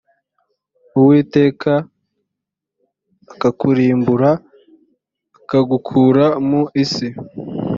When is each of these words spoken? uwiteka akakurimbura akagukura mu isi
uwiteka 0.99 1.71
akakurimbura 3.33 4.31
akagukura 5.39 6.25
mu 6.47 6.61
isi 6.83 7.07